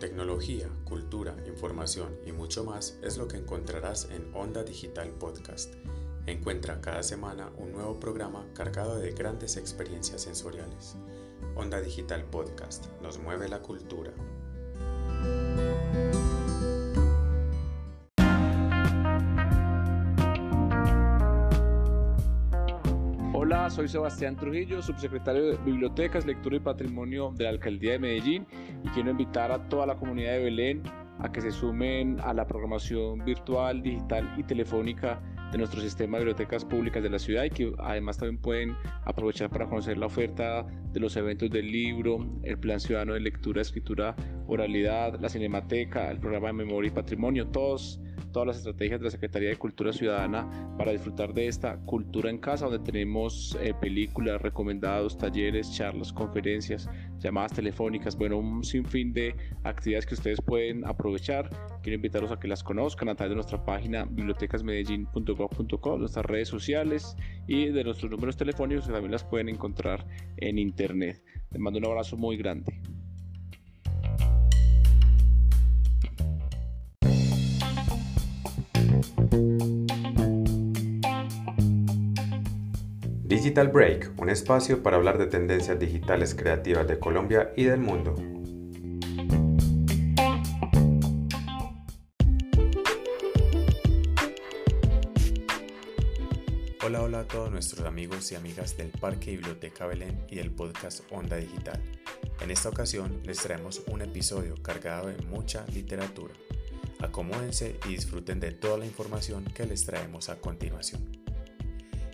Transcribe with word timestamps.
Tecnología, 0.00 0.68
cultura, 0.84 1.34
información 1.48 2.20
y 2.24 2.30
mucho 2.30 2.62
más 2.62 3.00
es 3.02 3.18
lo 3.18 3.26
que 3.26 3.36
encontrarás 3.36 4.08
en 4.12 4.32
Onda 4.32 4.62
Digital 4.62 5.10
Podcast. 5.10 5.74
Encuentra 6.26 6.80
cada 6.80 7.02
semana 7.02 7.50
un 7.56 7.72
nuevo 7.72 7.98
programa 7.98 8.46
cargado 8.54 8.96
de 9.00 9.10
grandes 9.10 9.56
experiencias 9.56 10.22
sensoriales. 10.22 10.94
Onda 11.56 11.80
Digital 11.80 12.24
Podcast 12.26 12.86
nos 13.02 13.18
mueve 13.18 13.48
la 13.48 13.60
cultura. 13.60 14.12
Hola, 23.50 23.70
soy 23.70 23.88
Sebastián 23.88 24.36
Trujillo, 24.36 24.82
subsecretario 24.82 25.46
de 25.46 25.56
Bibliotecas, 25.64 26.26
Lectura 26.26 26.56
y 26.56 26.60
Patrimonio 26.60 27.32
de 27.34 27.44
la 27.44 27.50
Alcaldía 27.50 27.92
de 27.92 27.98
Medellín 27.98 28.46
y 28.84 28.88
quiero 28.90 29.10
invitar 29.10 29.50
a 29.50 29.70
toda 29.70 29.86
la 29.86 29.96
comunidad 29.96 30.32
de 30.32 30.40
Belén 30.40 30.82
a 31.18 31.32
que 31.32 31.40
se 31.40 31.50
sumen 31.50 32.20
a 32.20 32.34
la 32.34 32.46
programación 32.46 33.24
virtual, 33.24 33.82
digital 33.82 34.30
y 34.36 34.42
telefónica 34.42 35.22
de 35.50 35.56
nuestro 35.56 35.80
sistema 35.80 36.18
de 36.18 36.24
bibliotecas 36.24 36.62
públicas 36.62 37.02
de 37.02 37.08
la 37.08 37.18
ciudad 37.18 37.44
y 37.44 37.48
que 37.48 37.72
además 37.78 38.18
también 38.18 38.38
pueden 38.38 38.76
aprovechar 39.06 39.48
para 39.48 39.64
conocer 39.64 39.96
la 39.96 40.04
oferta 40.04 40.66
de 40.92 41.00
los 41.00 41.16
eventos 41.16 41.48
del 41.48 41.72
libro, 41.72 42.18
el 42.42 42.58
plan 42.58 42.78
ciudadano 42.78 43.14
de 43.14 43.20
lectura, 43.20 43.62
escritura, 43.62 44.14
oralidad, 44.46 45.18
la 45.20 45.30
cinemateca, 45.30 46.10
el 46.10 46.20
programa 46.20 46.48
de 46.48 46.52
memoria 46.52 46.88
y 46.88 46.92
patrimonio, 46.92 47.46
todos 47.46 47.98
todas 48.38 48.46
las 48.46 48.58
estrategias 48.58 49.00
de 49.00 49.04
la 49.06 49.10
Secretaría 49.10 49.48
de 49.48 49.56
Cultura 49.56 49.92
Ciudadana 49.92 50.48
para 50.78 50.92
disfrutar 50.92 51.34
de 51.34 51.48
esta 51.48 51.76
cultura 51.78 52.30
en 52.30 52.38
casa, 52.38 52.66
donde 52.66 52.78
tenemos 52.88 53.58
eh, 53.60 53.74
películas, 53.80 54.40
recomendados, 54.40 55.18
talleres, 55.18 55.74
charlas, 55.74 56.12
conferencias, 56.12 56.88
llamadas 57.18 57.54
telefónicas, 57.54 58.16
bueno, 58.16 58.38
un 58.38 58.62
sinfín 58.62 59.12
de 59.12 59.34
actividades 59.64 60.06
que 60.06 60.14
ustedes 60.14 60.40
pueden 60.40 60.86
aprovechar. 60.86 61.50
Quiero 61.82 61.96
invitarlos 61.96 62.30
a 62.30 62.38
que 62.38 62.46
las 62.46 62.62
conozcan 62.62 63.08
a 63.08 63.16
través 63.16 63.30
de 63.30 63.34
nuestra 63.34 63.64
página 63.64 64.04
bibliotecasmedellin.gov.co, 64.04 65.98
nuestras 65.98 66.24
redes 66.24 66.46
sociales 66.46 67.16
y 67.48 67.70
de 67.70 67.82
nuestros 67.82 68.08
números 68.08 68.36
telefónicos 68.36 68.86
que 68.86 68.92
también 68.92 69.10
las 69.10 69.24
pueden 69.24 69.48
encontrar 69.48 70.06
en 70.36 70.58
internet. 70.58 71.20
Les 71.50 71.60
mando 71.60 71.80
un 71.80 71.86
abrazo 71.86 72.16
muy 72.16 72.36
grande. 72.36 72.80
Digital 83.48 83.68
Break, 83.68 84.12
un 84.18 84.28
espacio 84.28 84.82
para 84.82 84.98
hablar 84.98 85.16
de 85.16 85.26
tendencias 85.26 85.78
digitales 85.78 86.34
creativas 86.34 86.86
de 86.86 86.98
Colombia 86.98 87.50
y 87.56 87.64
del 87.64 87.80
mundo. 87.80 88.14
Hola, 96.84 97.00
hola 97.00 97.20
a 97.20 97.24
todos 97.24 97.50
nuestros 97.50 97.86
amigos 97.86 98.30
y 98.32 98.34
amigas 98.34 98.76
del 98.76 98.90
Parque 98.90 99.30
Biblioteca 99.30 99.86
Belén 99.86 100.26
y 100.28 100.36
del 100.36 100.50
podcast 100.50 101.00
Onda 101.10 101.36
Digital. 101.36 101.82
En 102.42 102.50
esta 102.50 102.68
ocasión 102.68 103.22
les 103.24 103.38
traemos 103.38 103.82
un 103.86 104.02
episodio 104.02 104.56
cargado 104.62 105.08
de 105.08 105.16
mucha 105.22 105.64
literatura. 105.68 106.34
Acomódense 107.00 107.80
y 107.86 107.92
disfruten 107.92 108.40
de 108.40 108.52
toda 108.52 108.76
la 108.76 108.84
información 108.84 109.46
que 109.46 109.64
les 109.64 109.86
traemos 109.86 110.28
a 110.28 110.36
continuación. 110.36 111.27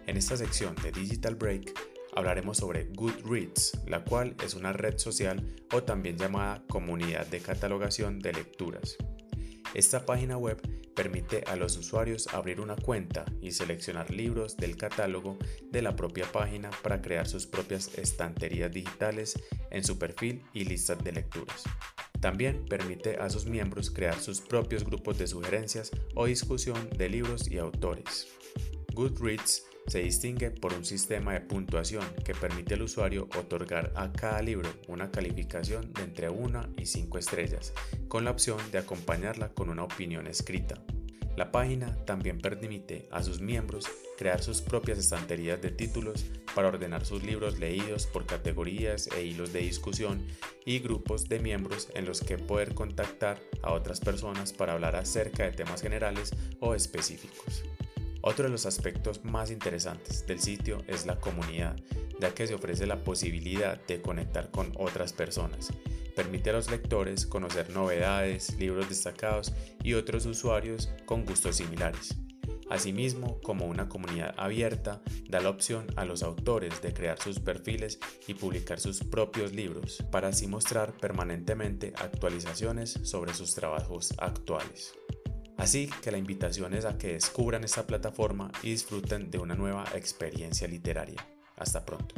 En 0.07 0.19
esta 0.19 0.37
sección 0.37 0.75
de 0.83 0.93
Digital 0.93 1.35
Break 1.35 1.73
hablaremos 2.13 2.59
sobre 2.59 2.85
Goodreads, 2.93 3.81
la 3.87 4.05
cual 4.05 4.37
es 4.45 4.55
una 4.55 4.73
red 4.73 4.99
social 4.99 5.57
o 5.73 5.83
también 5.83 6.19
llamada 6.19 6.63
comunidad 6.69 7.27
de 7.27 7.41
catalogación 7.41 8.19
de 8.19 8.35
lecturas. 8.35 8.97
Esta 9.73 10.05
página 10.05 10.37
web 10.37 10.61
permite 10.95 11.43
a 11.47 11.57
los 11.57 11.77
usuarios 11.79 12.29
abrir 12.29 12.61
una 12.61 12.77
cuenta 12.77 13.25
y 13.41 13.53
seleccionar 13.53 14.11
libros 14.11 14.57
del 14.59 14.77
catálogo 14.77 15.39
de 15.71 15.83
la 15.83 15.97
propia 15.97 16.31
página 16.31 16.71
para 16.83 17.01
crear 17.01 17.27
sus 17.27 17.47
propias 17.47 17.97
estanterías 17.99 18.71
digitales 18.71 19.43
en 19.71 19.83
su 19.85 19.99
perfil 19.99 20.45
y 20.53 20.65
listas 20.65 21.03
de 21.03 21.13
lecturas. 21.13 21.65
También 22.21 22.67
permite 22.67 23.17
a 23.17 23.29
sus 23.31 23.47
miembros 23.47 23.91
crear 23.91 24.21
sus 24.21 24.41
propios 24.41 24.85
grupos 24.85 25.19
de 25.19 25.27
sugerencias 25.27 25.91
o 26.15 26.27
discusión 26.27 26.91
de 26.91 27.09
libros 27.09 27.51
y 27.51 27.59
autores. 27.59 28.29
Goodreads 28.95 29.65
se 29.87 30.01
distingue 30.01 30.51
por 30.51 30.73
un 30.73 30.85
sistema 30.85 31.33
de 31.33 31.41
puntuación 31.41 32.05
que 32.25 32.35
permite 32.35 32.75
al 32.75 32.83
usuario 32.83 33.29
otorgar 33.37 33.93
a 33.95 34.13
cada 34.13 34.43
libro 34.43 34.71
una 34.89 35.11
calificación 35.11 35.93
de 35.93 36.03
entre 36.03 36.29
1 36.29 36.75
y 36.79 36.87
5 36.87 37.19
estrellas, 37.19 37.73
con 38.09 38.25
la 38.25 38.31
opción 38.31 38.59
de 38.73 38.79
acompañarla 38.79 39.51
con 39.51 39.69
una 39.69 39.85
opinión 39.85 40.27
escrita. 40.27 40.83
La 41.37 41.51
página 41.51 41.97
también 42.05 42.39
permite 42.39 43.09
a 43.11 43.23
sus 43.23 43.41
miembros 43.41 43.87
crear 44.17 44.41
sus 44.41 44.61
propias 44.61 44.99
estanterías 44.99 45.61
de 45.61 45.73
títulos 45.73 46.25
para 46.55 46.69
ordenar 46.69 47.05
sus 47.05 47.25
libros 47.25 47.59
leídos 47.59 48.07
por 48.07 48.25
categorías 48.25 49.09
e 49.17 49.25
hilos 49.25 49.53
de 49.53 49.61
discusión 49.61 50.25
y 50.65 50.79
grupos 50.79 51.29
de 51.29 51.41
miembros 51.41 51.89
en 51.95 52.05
los 52.05 52.21
que 52.21 52.39
poder 52.39 52.75
contactar 52.75 53.41
a 53.63 53.73
otras 53.73 53.99
personas 53.99 54.53
para 54.53 54.75
hablar 54.75 54.95
acerca 54.95 55.43
de 55.43 55.53
temas 55.53 55.83
generales 55.83 56.31
o 56.61 56.77
específicos. 56.77 57.65
Otro 58.27 58.45
de 58.45 58.51
los 58.51 58.65
aspectos 58.65 59.23
más 59.23 59.51
interesantes 59.51 60.27
del 60.27 60.41
sitio 60.41 60.83
es 60.89 61.05
la 61.05 61.21
comunidad, 61.21 61.77
ya 62.19 62.33
que 62.33 62.47
se 62.47 62.55
ofrece 62.55 62.87
la 62.87 63.05
posibilidad 63.05 63.79
de 63.85 64.01
conectar 64.01 64.51
con 64.51 64.73
otras 64.79 65.13
personas. 65.13 65.69
Permite 66.17 66.49
a 66.49 66.55
los 66.55 66.71
lectores 66.71 67.27
conocer 67.27 67.69
novedades, 67.69 68.59
libros 68.59 68.89
destacados 68.89 69.53
y 69.83 69.93
otros 69.93 70.25
usuarios 70.25 70.89
con 71.05 71.27
gustos 71.27 71.57
similares. 71.57 72.17
Asimismo, 72.71 73.43
como 73.43 73.67
una 73.67 73.91
comunidad 73.91 74.35
abierta, 74.39 75.03
da 75.29 75.41
la 75.41 75.51
opción 75.51 75.87
a 75.97 76.07
los 76.07 76.23
autores 76.23 76.81
de 76.81 76.95
crear 76.95 77.21
sus 77.21 77.41
perfiles 77.41 77.99
y 78.27 78.33
publicar 78.33 78.81
sus 78.81 79.01
propios 79.01 79.53
libros, 79.53 80.03
para 80.11 80.29
así 80.29 80.47
mostrar 80.47 80.97
permanentemente 80.97 81.93
actualizaciones 81.99 82.99
sobre 83.03 83.35
sus 83.35 83.55
trabajos 83.55 84.15
actuales. 84.17 84.95
Así 85.57 85.89
que 86.03 86.11
la 86.11 86.19
invitación 86.19 86.75
es 86.75 86.85
a 86.85 86.99
que 86.99 87.15
descubran 87.15 87.65
esta 87.65 87.87
plataforma 87.87 88.51
y 88.63 88.71
disfruten 88.71 89.31
de 89.31 89.39
una 89.39 89.55
nueva 89.55 89.85
experiencia 89.95 90.67
literaria. 90.67 91.25
Hasta 91.57 91.85
pronto. 91.85 92.15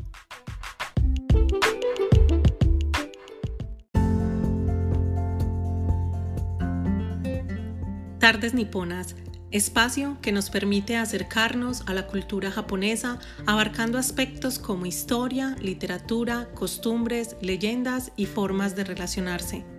Tardes 8.19 8.55
Niponas, 8.55 9.15
espacio 9.53 10.19
que 10.21 10.33
nos 10.33 10.51
permite 10.51 10.97
acercarnos 10.97 11.83
a 11.87 11.95
la 11.95 12.09
cultura 12.09 12.51
japonesa 12.51 13.21
abarcando 13.47 13.99
aspectos 13.99 14.59
como 14.59 14.87
historia, 14.87 15.55
literatura, 15.61 16.49
costumbres, 16.55 17.37
leyendas 17.41 18.11
y 18.17 18.27
formas 18.27 18.75
de 18.75 18.85
relacionarse. 18.85 19.76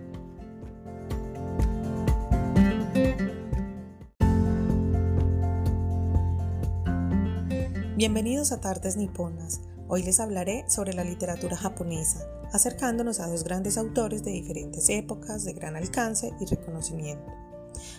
Bienvenidos 7.98 8.52
a 8.52 8.60
Tardes 8.60 8.96
Niponas. 8.96 9.60
Hoy 9.88 10.04
les 10.04 10.20
hablaré 10.20 10.64
sobre 10.68 10.92
la 10.92 11.02
literatura 11.02 11.56
japonesa, 11.56 12.24
acercándonos 12.52 13.18
a 13.18 13.26
dos 13.26 13.42
grandes 13.42 13.76
autores 13.76 14.22
de 14.22 14.30
diferentes 14.30 14.88
épocas, 14.88 15.44
de 15.44 15.52
gran 15.52 15.74
alcance 15.74 16.32
y 16.38 16.44
reconocimiento. 16.44 17.26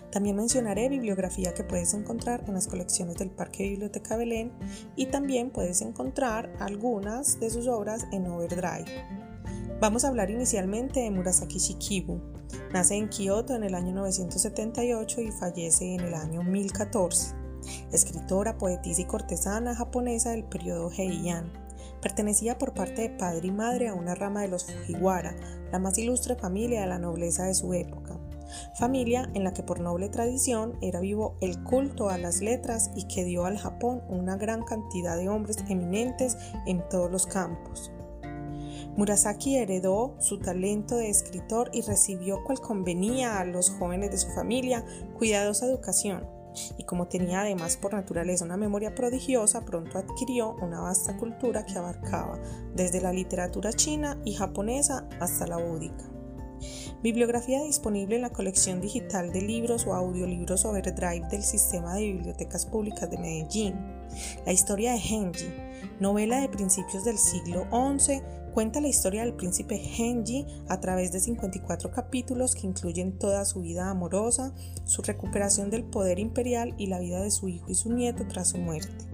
También 0.09 0.38
mencionaré 0.38 0.88
bibliografía 0.88 1.53
que 1.53 1.65
puedes 1.65 1.93
encontrar 1.93 2.45
en 2.47 2.53
las 2.53 2.67
colecciones 2.67 3.17
del 3.17 3.29
Parque 3.29 3.67
Biblioteca 3.67 4.15
Belén 4.15 4.53
y 4.95 5.07
también 5.07 5.49
puedes 5.49 5.81
encontrar 5.81 6.49
algunas 6.59 7.38
de 7.41 7.49
sus 7.49 7.67
obras 7.67 8.07
en 8.13 8.25
Overdrive. 8.27 8.85
Vamos 9.81 10.05
a 10.05 10.07
hablar 10.07 10.31
inicialmente 10.31 11.01
de 11.01 11.11
Murasaki 11.11 11.59
Shikibu. 11.59 12.21
Nace 12.71 12.95
en 12.95 13.09
Kioto 13.09 13.53
en 13.53 13.65
el 13.65 13.75
año 13.75 13.94
978 13.95 15.19
y 15.19 15.31
fallece 15.33 15.94
en 15.94 16.00
el 16.00 16.13
año 16.13 16.41
1014 16.41 17.38
escritora, 17.91 18.57
poetisa 18.57 19.01
y 19.01 19.06
cortesana 19.06 19.75
japonesa 19.75 20.31
del 20.31 20.44
periodo 20.44 20.91
Heian. 20.91 21.51
Pertenecía 22.01 22.57
por 22.57 22.73
parte 22.73 23.01
de 23.01 23.09
padre 23.09 23.47
y 23.47 23.51
madre 23.51 23.89
a 23.89 23.94
una 23.94 24.15
rama 24.15 24.41
de 24.41 24.47
los 24.47 24.65
Fujiwara, 24.65 25.35
la 25.71 25.79
más 25.79 25.97
ilustre 25.97 26.35
familia 26.35 26.81
de 26.81 26.88
la 26.88 27.00
nobleza 27.00 27.45
de 27.45 27.53
su 27.53 27.73
época. 27.73 28.17
Familia 28.75 29.29
en 29.33 29.44
la 29.44 29.53
que 29.53 29.63
por 29.63 29.79
noble 29.79 30.09
tradición 30.09 30.77
era 30.81 31.01
vivo 31.01 31.35
el 31.41 31.61
culto 31.63 32.09
a 32.09 32.17
las 32.17 32.41
letras 32.41 32.89
y 32.95 33.07
que 33.07 33.23
dio 33.23 33.45
al 33.45 33.57
Japón 33.57 34.01
una 34.09 34.38
gran 34.38 34.63
cantidad 34.63 35.17
de 35.17 35.29
hombres 35.29 35.57
eminentes 35.67 36.38
en 36.65 36.88
todos 36.89 37.12
los 37.12 37.27
campos. 37.27 37.91
Murasaki 38.95 39.57
heredó 39.57 40.15
su 40.19 40.39
talento 40.39 40.97
de 40.97 41.09
escritor 41.09 41.69
y 41.73 41.81
recibió 41.81 42.44
cual 42.44 42.59
convenía 42.59 43.39
a 43.39 43.45
los 43.45 43.69
jóvenes 43.69 44.12
de 44.12 44.17
su 44.17 44.29
familia 44.31 44.83
cuidadosa 45.17 45.67
educación 45.67 46.38
y 46.78 46.84
como 46.84 47.07
tenía 47.07 47.42
además 47.42 47.78
por 47.78 47.94
naturaleza 47.94 48.46
una 48.46 48.57
memoria 48.57 48.96
prodigiosa, 48.96 49.66
pronto 49.66 49.98
adquirió 49.98 50.56
una 50.62 50.81
vasta 50.81 51.18
cultura 51.18 51.66
que 51.66 51.78
abarcaba 51.78 52.40
desde 52.75 53.01
la 53.01 53.13
literatura 53.13 53.74
china 53.74 54.18
y 54.25 54.34
japonesa 54.34 55.07
hasta 55.19 55.48
la 55.48 55.57
búdica. 55.57 56.06
Bibliografía 57.01 57.63
disponible 57.63 58.18
en 58.18 58.24
la 58.24 58.31
colección 58.31 58.81
digital 58.81 59.31
de 59.31 59.42
libros 59.42 59.88
o 59.88 59.94
audiolibros 59.94 60.66
Overdrive 60.66 61.28
del 61.30 61.44
Sistema 61.44 61.96
de 61.96 62.01
Bibliotecas 62.01 62.66
Públicas 62.66 63.10
de 63.10 63.18
Medellín. 63.18 63.75
La 64.46 64.51
historia 64.51 64.92
de 64.92 65.00
Genji, 65.00 65.48
novela 66.00 66.42
de 66.42 66.50
principios 66.50 67.06
del 67.06 67.18
siglo 67.18 67.66
XI, 67.72 68.22
cuenta 68.59 68.81
la 68.81 68.89
historia 68.89 69.21
del 69.21 69.35
príncipe 69.35 69.77
Genji 69.77 70.45
a 70.67 70.81
través 70.81 71.13
de 71.13 71.21
54 71.21 71.91
capítulos 71.91 72.56
que 72.56 72.67
incluyen 72.67 73.17
toda 73.17 73.45
su 73.45 73.61
vida 73.61 73.89
amorosa, 73.89 74.53
su 74.83 75.01
recuperación 75.01 75.69
del 75.69 75.85
poder 75.85 76.19
imperial 76.19 76.75
y 76.77 76.88
la 76.88 77.00
vida 77.00 77.21
de 77.21 77.31
su 77.31 77.47
hijo 77.47 77.67
y 77.69 77.75
su 77.75 77.94
nieto 77.94 78.27
tras 78.27 78.50
su 78.50 78.57
muerte. 78.57 79.06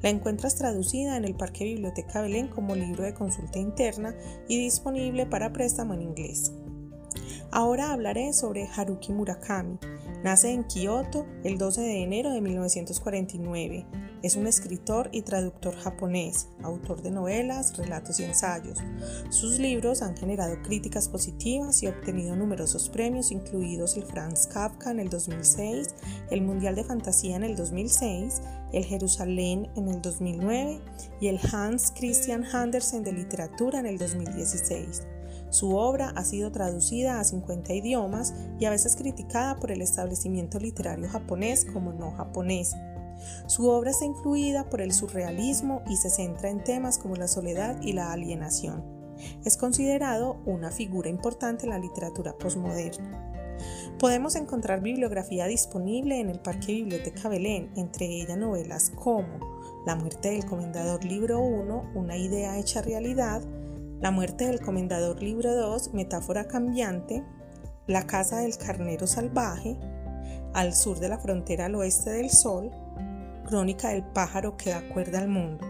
La 0.00 0.08
encuentras 0.08 0.56
traducida 0.56 1.18
en 1.18 1.26
el 1.26 1.34
Parque 1.34 1.64
Biblioteca 1.64 2.22
Belén 2.22 2.48
como 2.48 2.74
libro 2.76 3.04
de 3.04 3.12
consulta 3.12 3.58
interna 3.58 4.14
y 4.48 4.58
disponible 4.58 5.26
para 5.26 5.52
préstamo 5.52 5.92
en 5.92 6.00
inglés. 6.00 6.50
Ahora 7.50 7.92
hablaré 7.92 8.32
sobre 8.32 8.68
Haruki 8.74 9.12
Murakami. 9.12 9.78
Nace 10.24 10.50
en 10.50 10.64
Kioto 10.64 11.26
el 11.44 11.58
12 11.58 11.82
de 11.82 12.02
enero 12.04 12.30
de 12.30 12.40
1949. 12.40 13.86
Es 14.22 14.34
un 14.34 14.48
escritor 14.48 15.10
y 15.12 15.22
traductor 15.22 15.76
japonés, 15.76 16.48
autor 16.62 17.02
de 17.02 17.12
novelas, 17.12 17.76
relatos 17.76 18.18
y 18.18 18.24
ensayos. 18.24 18.78
Sus 19.30 19.60
libros 19.60 20.02
han 20.02 20.16
generado 20.16 20.60
críticas 20.62 21.08
positivas 21.08 21.82
y 21.82 21.86
obtenido 21.86 22.34
numerosos 22.34 22.88
premios, 22.88 23.30
incluidos 23.30 23.96
el 23.96 24.02
Franz 24.02 24.48
Kafka 24.48 24.90
en 24.90 24.98
el 24.98 25.08
2006, 25.08 25.88
el 26.30 26.42
Mundial 26.42 26.74
de 26.74 26.84
Fantasía 26.84 27.36
en 27.36 27.44
el 27.44 27.54
2006, 27.54 28.42
el 28.72 28.84
Jerusalén 28.84 29.70
en 29.76 29.88
el 29.88 30.02
2009 30.02 30.80
y 31.20 31.28
el 31.28 31.38
Hans 31.52 31.92
Christian 31.96 32.44
Andersen 32.44 33.04
de 33.04 33.12
Literatura 33.12 33.78
en 33.78 33.86
el 33.86 33.98
2016. 33.98 35.02
Su 35.50 35.76
obra 35.76 36.12
ha 36.14 36.24
sido 36.24 36.52
traducida 36.52 37.20
a 37.20 37.24
50 37.24 37.72
idiomas 37.72 38.34
y 38.60 38.66
a 38.66 38.70
veces 38.70 38.96
criticada 38.96 39.56
por 39.56 39.70
el 39.70 39.80
establecimiento 39.80 40.58
literario 40.58 41.08
japonés 41.08 41.64
como 41.64 41.92
no 41.92 42.10
japonés. 42.10 42.74
Su 43.46 43.68
obra 43.68 43.90
está 43.90 44.04
influida 44.04 44.68
por 44.68 44.80
el 44.80 44.92
surrealismo 44.92 45.82
y 45.88 45.96
se 45.96 46.10
centra 46.10 46.50
en 46.50 46.62
temas 46.62 46.98
como 46.98 47.16
la 47.16 47.28
soledad 47.28 47.80
y 47.82 47.92
la 47.92 48.12
alienación. 48.12 48.84
Es 49.44 49.56
considerado 49.56 50.40
una 50.46 50.70
figura 50.70 51.08
importante 51.08 51.64
en 51.64 51.70
la 51.70 51.78
literatura 51.78 52.36
posmoderna. 52.36 53.24
Podemos 53.98 54.36
encontrar 54.36 54.80
bibliografía 54.80 55.46
disponible 55.46 56.20
en 56.20 56.30
el 56.30 56.38
Parque 56.38 56.72
Biblioteca 56.72 57.28
Belén, 57.28 57.72
entre 57.76 58.06
ellas 58.06 58.38
novelas 58.38 58.90
como 58.90 59.26
La 59.84 59.96
muerte 59.96 60.30
del 60.30 60.44
comendador 60.44 61.04
libro 61.04 61.40
1, 61.40 61.92
una 61.94 62.16
idea 62.16 62.58
hecha 62.58 62.82
realidad, 62.82 63.42
la 64.00 64.12
muerte 64.12 64.46
del 64.46 64.60
comendador 64.60 65.20
libro 65.20 65.52
2, 65.54 65.92
metáfora 65.94 66.46
cambiante, 66.46 67.24
La 67.88 68.06
casa 68.06 68.38
del 68.38 68.56
carnero 68.56 69.08
salvaje, 69.08 69.76
Al 70.54 70.74
sur 70.74 71.00
de 71.00 71.08
la 71.08 71.18
frontera 71.18 71.66
al 71.66 71.74
oeste 71.74 72.10
del 72.10 72.30
sol, 72.30 72.70
Crónica 73.48 73.88
del 73.88 74.04
pájaro 74.04 74.58
que 74.58 74.70
da 74.70 74.86
cuerda 74.92 75.20
al 75.20 75.28
mundo. 75.28 75.66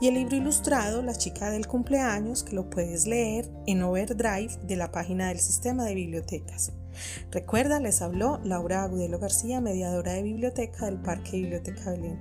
Y 0.00 0.08
el 0.08 0.14
libro 0.14 0.36
ilustrado 0.36 1.02
La 1.02 1.14
chica 1.14 1.50
del 1.50 1.66
cumpleaños, 1.66 2.42
que 2.42 2.54
lo 2.54 2.70
puedes 2.70 3.06
leer 3.06 3.50
en 3.66 3.82
Overdrive 3.82 4.56
de 4.62 4.76
la 4.76 4.90
página 4.90 5.28
del 5.28 5.38
sistema 5.38 5.84
de 5.84 5.94
bibliotecas. 5.94 6.72
Recuerda, 7.30 7.78
les 7.78 8.00
habló 8.00 8.40
Laura 8.42 8.84
Agudelo 8.84 9.18
García, 9.18 9.60
mediadora 9.60 10.12
de 10.12 10.22
biblioteca 10.22 10.86
del 10.86 10.98
Parque 10.98 11.32
Biblioteca 11.32 11.90
Belén. 11.90 12.18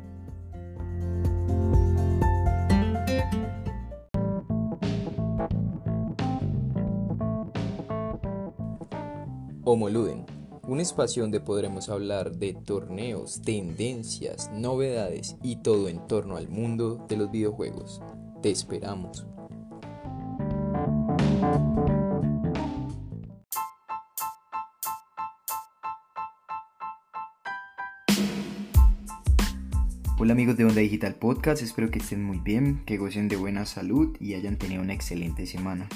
Homoluden, 9.63 10.25
un 10.65 10.80
espacio 10.80 11.24
donde 11.24 11.42
podremos 11.42 11.89
hablar 11.89 12.38
de 12.38 12.54
torneos, 12.54 13.42
tendencias, 13.42 14.50
novedades 14.54 15.36
y 15.44 15.57
todo 15.57 15.89
en 15.89 16.07
torno 16.07 16.38
al 16.38 16.48
mundo 16.48 17.06
de 17.10 17.18
los 17.18 17.30
videojuegos. 17.30 18.01
Te 18.42 18.50
esperamos. 18.50 19.27
Hola 30.18 30.31
amigos 30.31 30.56
de 30.56 30.63
Onda 30.63 30.80
Digital 30.80 31.15
Podcast, 31.15 31.62
espero 31.62 31.92
que 31.92 32.00
estén 32.00 32.24
muy 32.24 32.39
bien, 32.39 32.83
que 32.86 32.98
gocen 32.98 33.27
de 33.27 33.36
buena 33.36 33.65
salud 33.65 34.15
y 34.21 34.36
hayan 34.36 34.57
tenido 34.57 34.81
una 34.81 34.94
excelente 34.94 35.45
semana. 35.45 35.89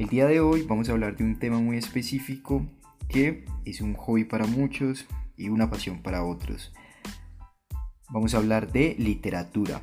El 0.00 0.08
día 0.08 0.26
de 0.26 0.40
hoy 0.40 0.62
vamos 0.62 0.88
a 0.88 0.92
hablar 0.92 1.16
de 1.16 1.22
un 1.22 1.38
tema 1.38 1.60
muy 1.60 1.76
específico 1.76 2.66
que 3.08 3.44
es 3.64 3.80
un 3.80 3.94
hobby 3.94 4.24
para 4.24 4.46
muchos 4.46 5.06
y 5.36 5.48
una 5.48 5.70
pasión 5.70 6.02
para 6.02 6.24
otros. 6.24 6.72
Vamos 8.10 8.34
a 8.34 8.38
hablar 8.38 8.70
de 8.72 8.94
literatura. 8.98 9.80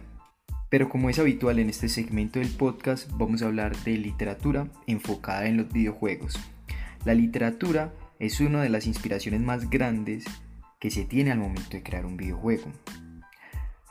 Pero 0.69 0.87
como 0.87 1.09
es 1.09 1.19
habitual 1.19 1.59
en 1.59 1.69
este 1.69 1.89
segmento 1.89 2.39
del 2.39 2.49
podcast, 2.49 3.11
vamos 3.15 3.41
a 3.41 3.47
hablar 3.47 3.75
de 3.83 3.97
literatura 3.97 4.69
enfocada 4.87 5.47
en 5.47 5.57
los 5.57 5.71
videojuegos. 5.71 6.39
La 7.03 7.13
literatura 7.13 7.93
es 8.19 8.39
una 8.39 8.61
de 8.61 8.69
las 8.69 8.87
inspiraciones 8.87 9.41
más 9.41 9.69
grandes 9.69 10.23
que 10.79 10.91
se 10.91 11.03
tiene 11.03 11.31
al 11.31 11.39
momento 11.39 11.71
de 11.71 11.83
crear 11.83 12.05
un 12.05 12.15
videojuego. 12.15 12.71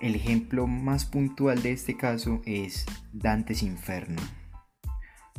El 0.01 0.15
ejemplo 0.15 0.67
más 0.67 1.05
puntual 1.05 1.63
de 1.63 1.73
este 1.73 1.97
caso 1.97 2.41
es 2.47 2.87
Dante's 3.13 3.63
Inferno. 3.63 4.23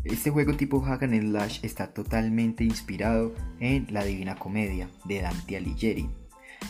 Este 0.04 0.32
juego 0.32 0.54
tipo 0.56 0.82
hack 0.82 1.04
and 1.04 1.22
slash 1.22 1.60
está 1.62 1.94
totalmente 1.94 2.64
inspirado 2.64 3.36
en 3.60 3.86
La 3.92 4.04
Divina 4.04 4.36
Comedia 4.36 4.90
de 5.06 5.22
Dante 5.22 5.58
Alighieri, 5.58 6.10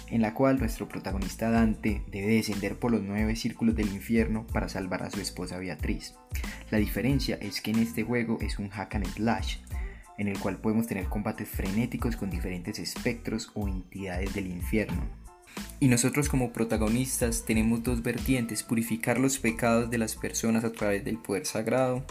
en 0.10 0.22
la 0.22 0.34
cual 0.34 0.60
nuestro 0.60 0.90
protagonista 0.90 1.50
Dante 1.50 2.04
debe 2.12 2.34
descender 2.34 2.78
por 2.78 2.92
los 2.92 3.02
nueve 3.02 3.38
círculos 3.38 3.78
del 3.78 3.88
infierno 3.88 4.46
para 4.48 4.68
salvar 4.68 5.04
a 5.04 5.12
su 5.12 5.22
esposa 5.22 5.60
Beatriz. 5.60 6.14
La 6.72 6.78
diferencia 6.78 7.38
es 7.40 7.62
que 7.62 7.72
en 7.72 7.80
este 7.80 8.04
juego 8.04 8.38
es 8.42 8.60
un 8.60 8.68
hack 8.68 8.96
and 8.96 9.08
slash, 9.08 9.60
en 10.18 10.28
el 10.28 10.38
cual 10.38 10.58
podemos 10.58 10.88
tener 10.88 11.06
combates 11.06 11.48
frenéticos 11.48 12.18
con 12.18 12.30
diferentes 12.30 12.80
espectros 12.80 13.52
o 13.54 13.70
entidades 13.70 14.34
del 14.34 14.48
infierno. 14.48 15.04
Y 15.80 15.88
nosotros 15.88 16.28
como 16.28 16.52
protagonistas 16.52 17.46
tenemos 17.46 17.82
dos 17.82 18.04
vertientes, 18.04 18.62
purificar 18.62 19.20
los 19.20 19.40
pecados 19.40 19.90
de 19.90 20.00
las 20.00 20.18
personas 20.18 20.66
a 20.66 20.74
través 20.74 21.06
del 21.06 21.18
poder 21.18 21.46
sagrado, 21.46 22.06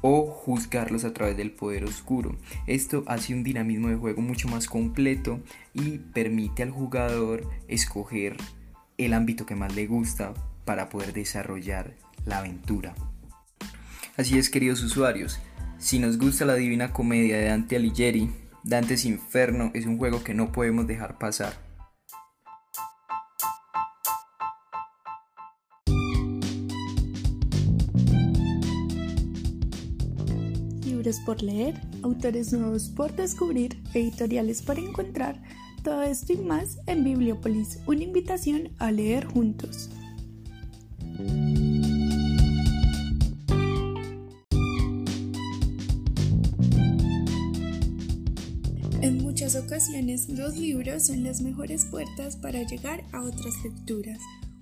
o 0.00 0.26
juzgarlos 0.26 1.04
a 1.04 1.12
través 1.12 1.36
del 1.36 1.50
poder 1.50 1.84
oscuro. 1.84 2.36
Esto 2.66 3.04
hace 3.06 3.34
un 3.34 3.42
dinamismo 3.42 3.88
de 3.88 3.96
juego 3.96 4.22
mucho 4.22 4.48
más 4.48 4.66
completo 4.66 5.40
y 5.74 5.98
permite 5.98 6.62
al 6.62 6.70
jugador 6.70 7.48
escoger 7.68 8.36
el 8.96 9.12
ámbito 9.12 9.46
que 9.46 9.54
más 9.54 9.74
le 9.74 9.86
gusta 9.86 10.34
para 10.64 10.88
poder 10.88 11.12
desarrollar 11.12 11.94
la 12.24 12.38
aventura. 12.38 12.94
Así 14.16 14.36
es, 14.36 14.50
queridos 14.50 14.82
usuarios, 14.82 15.40
si 15.78 15.98
nos 16.00 16.18
gusta 16.18 16.44
la 16.44 16.56
Divina 16.56 16.92
Comedia 16.92 17.38
de 17.38 17.44
Dante 17.44 17.76
Alighieri, 17.76 18.30
Dante's 18.64 19.04
Inferno 19.04 19.70
es 19.74 19.86
un 19.86 19.96
juego 19.96 20.24
que 20.24 20.34
no 20.34 20.50
podemos 20.50 20.86
dejar 20.86 21.18
pasar. 21.18 21.67
Por 31.24 31.42
leer, 31.42 31.80
autores 32.02 32.52
nuevos 32.52 32.88
por 32.90 33.14
descubrir, 33.16 33.82
editoriales 33.94 34.62
por 34.62 34.78
encontrar, 34.78 35.42
todo 35.82 36.02
esto 36.02 36.32
y 36.34 36.36
más 36.36 36.78
en 36.86 37.04
Bibliopolis, 37.04 37.78
una 37.86 38.02
invitación 38.02 38.70
a 38.78 38.90
leer 38.90 39.24
juntos. 39.24 39.90
En 49.00 49.22
muchas 49.22 49.56
ocasiones 49.56 50.28
los 50.28 50.56
libros 50.56 51.06
son 51.06 51.24
las 51.24 51.40
mejores 51.40 51.86
puertas 51.86 52.36
para 52.36 52.62
llegar 52.62 53.04
a 53.12 53.22
otras 53.22 53.54
lecturas. 53.64 54.18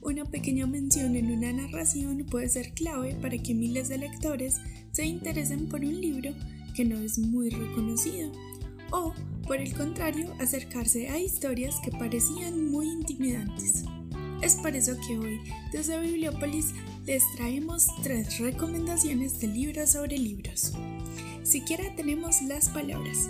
Una 0.07 0.25
pequeña 0.25 0.69
mención 0.69 1.17
en 1.17 1.33
una 1.33 1.53
narración 1.53 2.25
puede 2.31 2.49
ser 2.49 2.75
clave 2.75 3.17
para 3.21 3.37
que 3.39 3.55
miles 3.55 3.89
de 3.89 3.99
lectores 3.99 4.61
se 4.93 5.05
interesen 5.05 5.69
por 5.69 5.81
un 5.81 6.01
libro 6.01 6.33
que 6.77 6.85
no 6.85 6.97
es 7.01 7.19
muy 7.19 7.51
reconocido 7.51 8.31
o, 8.93 9.13
por 9.49 9.57
el 9.57 9.75
contrario, 9.75 10.33
acercarse 10.39 11.09
a 11.09 11.19
historias 11.19 11.81
que 11.83 11.91
parecían 11.91 12.71
muy 12.71 12.89
intimidantes. 12.89 13.83
Es 14.43 14.55
por 14.55 14.77
eso 14.77 14.97
que 15.09 15.19
hoy, 15.19 15.41
desde 15.73 16.01
Bibliopolis, 16.01 16.67
les 17.05 17.25
traemos 17.35 17.89
tres 18.05 18.39
recomendaciones 18.39 19.41
de 19.41 19.49
libros 19.49 19.91
sobre 19.91 20.19
libros. 20.19 20.73
Siquiera 21.43 21.97
tenemos 21.97 22.43
las 22.43 22.69
palabras 22.69 23.29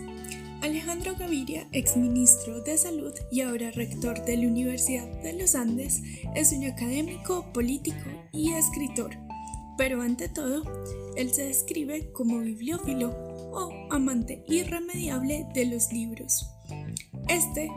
Alejandro 0.67 1.15
Gaviria, 1.17 1.69
exministro 1.71 2.61
de 2.61 2.77
Salud 2.77 3.15
y 3.31 3.43
ahora 3.43 3.71
rector 3.71 4.25
de 4.25 4.37
la 4.37 4.49
Universidad 4.49 5.07
de 5.23 5.33
los 5.35 5.55
Andes, 5.55 6.03
es 6.35 6.51
un 6.51 6.65
académico, 6.65 7.53
político 7.53 8.11
y 8.33 8.53
escritor. 8.53 9.13
Pero 9.79 10.03
ante 10.03 10.29
todo, 10.29 10.65
él 11.17 11.33
se 11.33 11.45
describe 11.45 12.11
como 12.11 12.41
bibliófilo 12.41 13.11
o 13.53 13.71
amante 13.93 14.43
irremediable 14.49 15.47
de 15.55 15.67
los 15.67 15.93
libros. 15.93 16.49
Este 17.29 17.71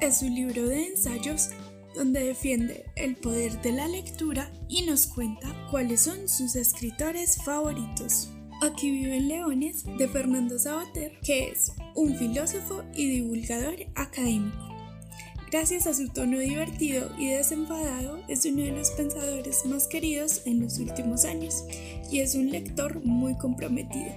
es 0.00 0.18
su 0.18 0.28
libro 0.28 0.66
de 0.66 0.84
ensayos 0.84 1.50
donde 1.94 2.24
defiende 2.24 2.86
el 2.96 3.14
poder 3.14 3.62
de 3.62 3.70
la 3.70 3.86
lectura 3.86 4.50
y 4.68 4.82
nos 4.82 5.06
cuenta 5.06 5.54
cuáles 5.70 6.00
son 6.00 6.28
sus 6.28 6.56
escritores 6.56 7.40
favoritos. 7.44 8.35
Aquí 8.62 8.90
viven 8.90 9.28
leones 9.28 9.84
de 9.98 10.08
Fernando 10.08 10.58
Sabater, 10.58 11.12
que 11.22 11.48
es 11.48 11.72
un 11.94 12.16
filósofo 12.16 12.84
y 12.94 13.06
divulgador 13.06 13.76
académico. 13.94 14.56
Gracias 15.50 15.86
a 15.86 15.94
su 15.94 16.08
tono 16.08 16.38
divertido 16.38 17.10
y 17.18 17.28
desenfadado, 17.28 18.18
es 18.28 18.46
uno 18.46 18.62
de 18.62 18.72
los 18.72 18.90
pensadores 18.92 19.64
más 19.66 19.86
queridos 19.86 20.42
en 20.46 20.60
los 20.60 20.78
últimos 20.78 21.24
años 21.24 21.64
y 22.10 22.20
es 22.20 22.34
un 22.34 22.50
lector 22.50 23.04
muy 23.04 23.36
comprometido. 23.36 24.10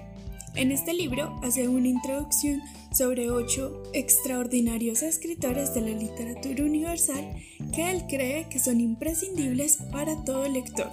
En 0.56 0.72
este 0.72 0.94
libro 0.94 1.38
hace 1.44 1.68
una 1.68 1.90
introducción 1.90 2.62
sobre 2.92 3.30
ocho 3.30 3.84
extraordinarios 3.94 5.04
escritores 5.04 5.74
de 5.74 5.82
la 5.82 5.98
literatura 5.98 6.64
universal 6.64 7.36
que 7.74 7.92
él 7.92 8.06
cree 8.08 8.48
que 8.50 8.58
son 8.58 8.80
imprescindibles 8.80 9.78
para 9.92 10.24
todo 10.24 10.48
lector. 10.48 10.90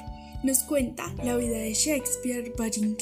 Nos 0.46 0.60
cuenta 0.60 1.12
la 1.24 1.36
vida 1.36 1.58
de 1.58 1.74
Shakespeare, 1.74 2.52
Valle 2.56 2.94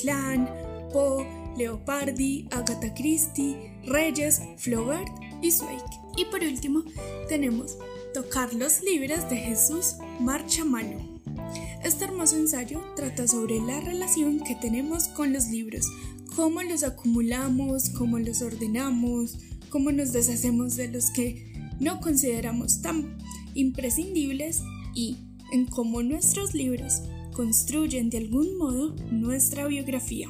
Poe, 0.90 1.26
Leopardi, 1.58 2.48
Agatha 2.50 2.94
Christie, 2.94 3.70
Reyes, 3.84 4.40
Flaubert 4.56 5.12
y 5.42 5.50
Zweig. 5.50 5.82
Y 6.16 6.24
por 6.24 6.40
último 6.40 6.82
tenemos 7.28 7.76
Tocar 8.14 8.54
los 8.54 8.82
libros 8.82 9.28
de 9.28 9.36
Jesús 9.36 9.96
Marcha 10.20 10.64
Mano. 10.64 11.20
Este 11.84 12.06
hermoso 12.06 12.36
ensayo 12.38 12.82
trata 12.96 13.28
sobre 13.28 13.60
la 13.60 13.78
relación 13.78 14.40
que 14.40 14.54
tenemos 14.54 15.08
con 15.08 15.34
los 15.34 15.48
libros, 15.48 15.84
cómo 16.34 16.62
los 16.62 16.82
acumulamos, 16.82 17.90
cómo 17.90 18.18
los 18.20 18.40
ordenamos, 18.40 19.36
cómo 19.68 19.92
nos 19.92 20.14
deshacemos 20.14 20.76
de 20.76 20.88
los 20.88 21.10
que 21.10 21.52
no 21.78 22.00
consideramos 22.00 22.80
tan 22.80 23.18
imprescindibles 23.52 24.62
y 24.94 25.18
en 25.52 25.66
cómo 25.66 26.02
nuestros 26.02 26.54
libros 26.54 27.02
construyen 27.34 28.08
de 28.08 28.18
algún 28.18 28.56
modo 28.56 28.94
nuestra 29.10 29.66
biografía. 29.66 30.28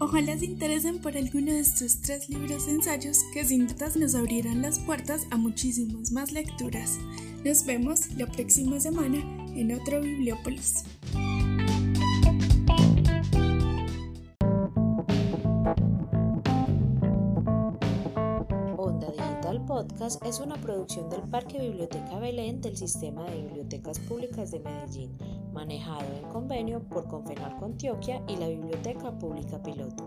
Ojalá 0.00 0.38
se 0.38 0.44
interesen 0.44 1.00
por 1.00 1.16
alguno 1.16 1.52
de 1.52 1.60
estos 1.60 2.00
tres 2.02 2.28
libros 2.28 2.68
ensayos 2.68 3.18
que 3.32 3.44
sin 3.44 3.66
duda 3.66 3.90
nos 3.96 4.14
abrirán 4.14 4.62
las 4.62 4.78
puertas 4.78 5.26
a 5.30 5.36
muchísimas 5.36 6.12
más 6.12 6.30
lecturas. 6.30 6.98
Nos 7.44 7.64
vemos 7.64 8.12
la 8.16 8.26
próxima 8.26 8.78
semana 8.78 9.18
en 9.56 9.72
otro 9.72 10.00
Bibliópolis. 10.00 10.84
Podcast 19.68 20.24
es 20.24 20.40
una 20.40 20.56
producción 20.56 21.10
del 21.10 21.20
Parque 21.28 21.58
Biblioteca 21.60 22.18
Belén 22.18 22.60
del 22.62 22.76
Sistema 22.76 23.24
de 23.26 23.42
Bibliotecas 23.42 23.98
Públicas 23.98 24.50
de 24.50 24.60
Medellín, 24.60 25.16
manejado 25.58 26.14
en 26.14 26.22
convenio 26.28 26.78
por 26.78 27.08
Confenalco 27.08 27.64
Antioquia 27.64 28.22
y 28.28 28.36
la 28.36 28.46
Biblioteca 28.46 29.10
Pública 29.10 29.60
Piloto. 29.60 30.06